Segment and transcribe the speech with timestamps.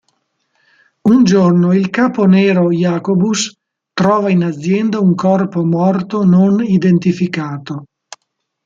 [1.09, 3.55] Un giorno il capo nero, Jacobus,
[3.93, 7.85] trova in azienda un corpo morto non identificato.